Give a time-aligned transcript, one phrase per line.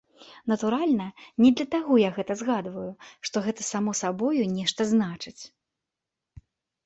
[0.51, 1.05] Натуральна,
[1.43, 2.87] не для таго я гэта згадваю,
[3.29, 5.37] што гэта само сабою нешта значыць.